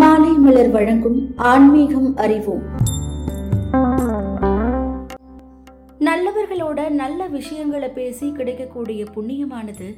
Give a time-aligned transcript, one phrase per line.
[0.00, 2.62] மாலை மலர் வழங்கும் ஆன்மீகம் அறிவோம்.
[5.98, 9.88] நல்லவர்களோட நல்ல விஷயங்களை பேசி கிடைக்கக்கூடிய புண்ணியமானது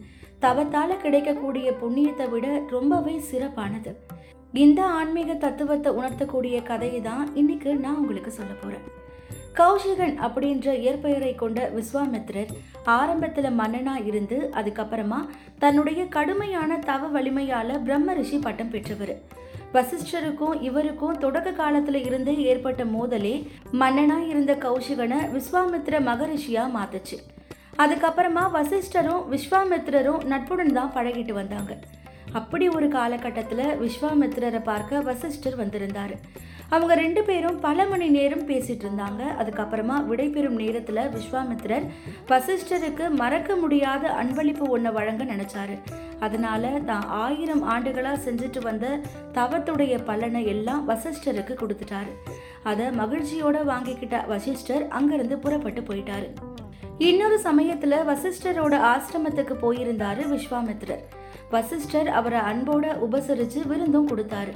[0.41, 3.93] தவத்தால கிடைக்கக்கூடிய புண்ணியத்தை விட ரொம்பவே சிறப்பானது.
[4.53, 8.85] இந்த ஆன்மீக தத்துவத்தை உணர்த்தக்கூடிய கதையை தான் இன்னைக்கு நான் உங்களுக்கு சொல்ல போறேன்.
[9.57, 12.53] கௌஷிகன் அப்படின்ற இயற்பெயரை கொண்ட விஸ்வாமித்ரர்
[12.87, 15.21] ஆரம்பத்துல மன்னனா இருந்து அதுக்கப்புறமா
[15.59, 19.17] தன்னுடைய கடுமையான தவ வலிமையால பிரம்ம ரிஷி பட்டம் பெற்றவர்.
[19.75, 23.35] வசிஷ்டருக்கும் இவருக்கும் தொடக்க காலத்துல இருந்தே ஏற்பட்ட மோதலே
[23.83, 27.19] மன்னனா இருந்த கௌஷிகனை விஸ்வாமித்ர மகரிஷியா மாத்துச்சு.
[27.83, 31.73] அதுக்கப்புறமா வசிஷ்டரும் விஸ்வாமித்ரரும் நட்புடன் தான் பழகிட்டு வந்தாங்க.
[32.33, 36.17] அப்படி ஒரு காலகட்டத்தில் விஸ்வாமித்ரரை பார்க்க வசிஷ்டர் வந்திருந்தாரு.
[36.69, 39.23] அவங்க ரெண்டு பேரும் பல மணி நேரம் பேசிட்டு இருந்தாங்க.
[39.39, 41.87] அதுக்கப்புறமா விடைபெறும் நேரத்தில் விஸ்வாமித்திரர்
[42.29, 45.79] வசிஷ்டருக்கு மறக்க முடியாத அன்பளிப்பு ஒன்றை வழங்க நினைச்சாரு.
[46.21, 49.01] அதனால தான் ஆயிரம் ஆண்டுகளாக செஞ்சுட்டு வந்த
[49.33, 52.13] தவத்துடைய பலனை எல்லாம் வசிஷ்டருக்கு கொடுத்துட்டாரு.
[52.63, 56.33] அதை மகிழ்ச்சியோட வாங்கிக்கிட்ட வசிஷ்டர் அங்கிருந்து புறப்பட்டு போயிட்டாரு.
[56.99, 61.03] இன்னொரு சமயத்துல வசிஷ்டரோட ஆசிரமத்துக்கு போயிருந்தாரு விஸ்வாமித்ரர்
[61.51, 64.53] வசிஷ்டர் அவரை அன்போட உபசரிச்சு விருந்தும் கொடுத்தாரு.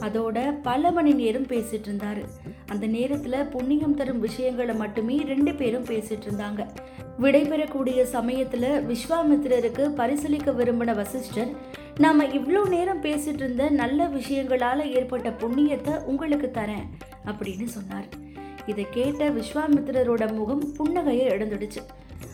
[0.00, 2.24] அதோட பல மணி நேரம் பேசிட்டு இருந்தாரு
[2.66, 6.66] அந்த நேரத்துல புண்ணியம் தரும் விஷயங்களை மட்டுமே ரெண்டு பேரும் பேசிட்டு இருந்தாங்க
[7.20, 11.48] விடைபெறக்கூடிய சமயத்துல விஸ்வாமித்திரருக்கு பரிசீலிக்க விரும்பின வசிஷ்டர்
[11.98, 16.86] நாம இவ்வளோ நேரம் பேசிட்டு இருந்த நல்ல விஷயங்களால ஏற்பட்ட புண்ணியத்தை உங்களுக்கு தரேன்
[17.26, 18.04] அப்படின்னு சொன்னார்.
[18.66, 21.82] இதை கேட்ட விஸ்வாமித்திரரோட முகம் புன்னகையை இழந்துடுச்சு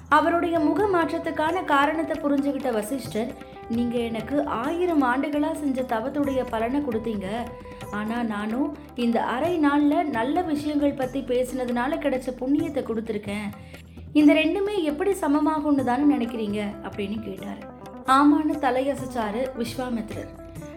[0.08, 3.34] அவருடைய முக மாற்றத்துக்கான காரணத்தை புரிஞ்சுக்கிட்ட வசிஷ்டர்
[3.76, 7.26] நீங்கள் எனக்கு ஆயிரம் ஆண்டுகளாக செஞ்ச தவத்துடைய பலனை கொடுத்தீங்க.
[7.90, 13.48] ஆனால் நானும் இந்த அரை நாளில் நல்ல விஷயங்கள் பற்றி பேசினதுனால கிடைச்ச புண்ணியத்தை கொடுத்துருக்கேன்.
[14.12, 16.60] இந்த ரெண்டுமே எப்படி சமமாகும்னு தானே நினைக்கிறீங்க?
[16.86, 17.62] அப்படின்னு கேட்டார்.
[18.16, 20.32] ஆமான்னு தலையசைச்சாரு விஸ்வாமித்ரர்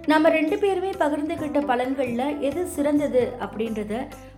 [0.07, 3.93] நம்ம ரெண்டு பேருமே பகிர்ந்துகிட்ட பலன்களில் எது சிறந்தது அப்படின்றத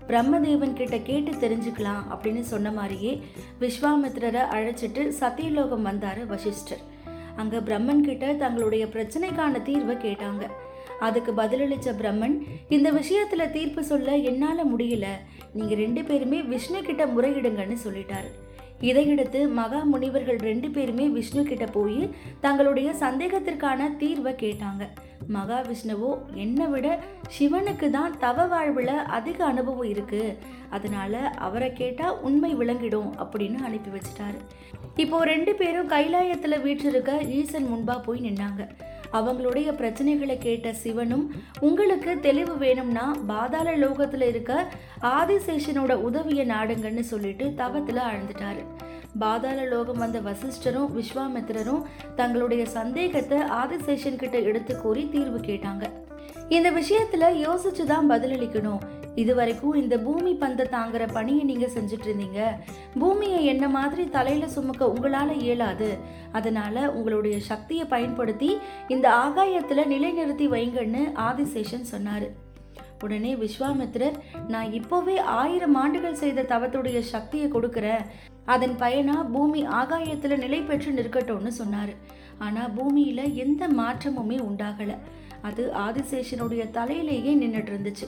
[0.07, 3.21] பிரம்மதேவன் கிட்ட கேட்டு தெரிஞ்சுக்கலாம் அப்படின்னு சொன்ன மாதிரியே
[3.59, 6.81] விஸ்வாமித்ரரை அழைச்சிட்டு சத்தியலோகம் வந்தார் வசிஷ்டர்.
[7.35, 10.47] அங்க பிரம்மன் கிட்ட தங்களுடைய பிரச்சனைக்கான தீர்வை கேட்டாங்க.
[10.99, 15.05] அதுக்கு பதிலளிச்ச பிரம்மன் இந்த விஷயத்துல தீர்ப்பு சொல்ல என்னால முடியல.
[15.53, 18.31] நீங்க ரெண்டு பேருமே விஷ்ணு கிட்ட முறையிடுங்கன்னு சொல்லிட்டாரு.
[18.79, 22.09] இதையடுத்து மகா முனிவர்கள் ரெண்டு பேருமே விஷ்ணு கிட்ட போய்
[22.41, 24.87] தங்களுடைய சந்தேகத்திற்கான தீர்வை கேட்டாங்க.
[25.35, 26.11] மகா விஷ்ணுவோ
[26.43, 26.87] என்னை விட
[27.37, 30.37] சிவனுக்கு தான் தவ வாழ்வில் அதிக அனுபவம் இருக்குது
[30.75, 34.39] அதனால அவரை கேட்டால் உண்மை விளங்கிடும் அப்படின்னு அனுப்பி வச்சிட்டாரு.
[35.03, 38.63] இப்போது ரெண்டு பேரும் கைலாயத்தில் வீற்றிருக்க ஈசன் முன்பாக போய் நின்னாங்க.
[39.17, 41.25] அவங்களுடைய பிரச்சனைகளை கேட்ட சிவனும்
[41.67, 44.53] உங்களுக்கு தெளிவு வேணும்னா பாதாள லோகத்தில் இருக்க
[45.17, 48.63] ஆதிசேஷனோட உதவியை நாடுங்கன்னு சொல்லிட்டு தவத்தில் ஆழ்ந்துட்டாரு
[49.19, 51.81] பாதாள லோகம் வந்த வசிஷ்டரும் விஸ்வாமித்திரரும்
[52.15, 55.89] தங்களுடைய சந்தேகத்தை ஆதிசேஷன் கிட்ட எடுத்து கூறி தீர்வு கேட்டாங்க.
[56.49, 58.79] இந்த விஷயத்துல யோசிச்சு தான் பதிலளிக்கணும்.
[59.15, 62.41] இது வரைக்கும் இந்த பூமி பந்தை தாங்குற பணியை நீங்க செஞ்சுட்டு இருந்தீங்க.
[62.99, 65.97] பூமியை என்ன மாதிரி தலையில சுமக்க உங்களால இயலாது.
[66.31, 68.57] அதனால உங்களுடைய சக்தியை பயன்படுத்தி
[68.87, 72.29] இந்த ஆகாயத்துல நிலைநிறுத்தி வைங்கன்னு ஆதிசேஷன் சொன்னாரு.
[73.01, 78.05] உடனே விஸ்வாமித்திரர் நான் இப்போவே ஆயிரம் ஆண்டுகள் செய்த தவத்துடைய சக்தியை கொடுக்குறேன்
[78.45, 81.95] அதன் பயனா பூமி ஆகாயத்துல நிலை பெற்று நிற்கட்டும்னு சொன்னாரு.
[82.37, 84.97] ஆனா பூமியில எந்த மாற்றமுமே உண்டாகல.
[85.41, 88.07] அது ஆதிசேஷனுடைய தலையிலேயே நின்றுட்டு இருந்துச்சு.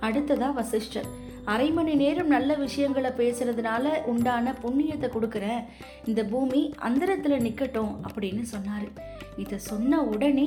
[0.00, 1.06] அடுத்ததா வசிஷ்டர்.
[1.52, 5.64] அரை மணி நேரம் நல்ல விஷயங்களை பேசுறதுனால உண்டான புண்ணியத்தை கொடுக்குறேன்.
[6.04, 8.86] இந்த பூமி அந்தரத்தில் நிற்கட்டும் அப்படின்னு சொன்னார்.
[9.36, 10.46] இதை சொன்ன உடனே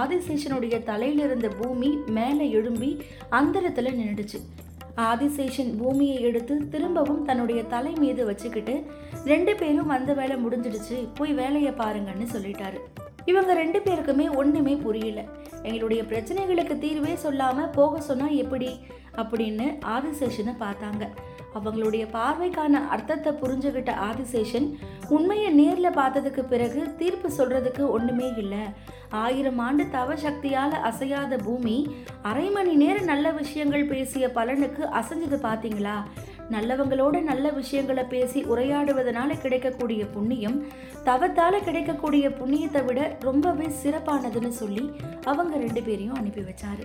[0.00, 2.90] ஆதிசேஷனுடைய தலையிலிருந்த பூமி மேலே எழும்பி
[3.38, 4.40] அந்தரத்தில் நின்றுச்சு
[5.10, 8.74] ஆதிசேஷன் பூமியை எடுத்து திரும்பவும் தன்னுடைய தலை மீது வச்சுக்கிட்டு
[9.24, 12.78] ரெண்டு பேரும் வந்த வேலை முடிஞ்சிடுச்சு போய் வேலையை பாருங்கன்னு சொல்லிட்டாரு.
[13.24, 15.20] இவங்க ரெண்டு பேருக்குமே ஒன்றுமே புரியல.
[15.62, 18.70] எங்களுடைய பிரச்சனைகளுக்கு தீர்வே சொல்லாமல் போக சொன்னால் எப்படி?
[19.22, 19.66] அப்படின்னு
[19.96, 21.04] ஆதிசேஷனை பார்த்தாங்க.
[21.58, 24.66] அவங்களுடைய பார்வைக்கான அர்த்தத்தை புரிஞ்சுக்கிட்ட ஆதிசேஷன்
[25.16, 28.64] உண்மையை நேரில் பார்த்ததுக்கு பிறகு தீர்ப்பு சொல்றதுக்கு ஒன்றுமே இல்லை.
[29.22, 31.76] ஆயிரம் ஆண்டு தவ சக்தியால் அசையாத பூமி
[32.30, 35.96] அரை மணி நேரம் நல்ல விஷயங்கள் பேசிய பலனுக்கு அசைஞ்சது பார்த்தீங்களா
[36.54, 40.58] நல்லவங்களோட நல்ல விஷயங்களை பேசி உரையாடுவதனால கிடைக்கக்கூடிய புண்ணியம்
[41.08, 44.84] தவத்தால் கிடைக்கக்கூடிய புண்ணியத்தை விட ரொம்பவே சிறப்பானதுன்னு சொல்லி
[45.24, 46.84] அவங்க ரெண்டு பேரையும் அனுப்பி வச்சாரு.